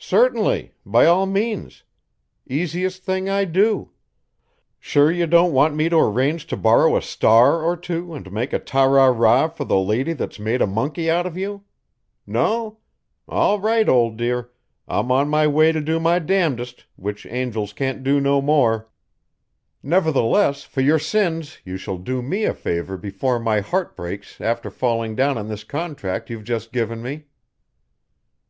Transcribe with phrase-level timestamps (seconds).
[0.00, 0.72] "Certainly.
[0.86, 1.84] By all means!
[2.48, 3.90] Easiest thing I do!
[4.78, 8.54] Sure you don't want me to arrange to borrow a star or two to make
[8.54, 11.64] a ta ra ra for the lady that's made a monkey out of you?
[12.26, 12.78] No?
[13.28, 14.50] All right, old dear!
[14.88, 18.88] I'm on my way to do my damnedest, which angels can't do no more.
[19.82, 24.70] Nevertheless, for your sins, you shall do me a favour before my heart breaks after
[24.70, 27.24] falling down on this contract you've just given me."